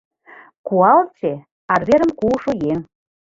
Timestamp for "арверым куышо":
1.73-2.51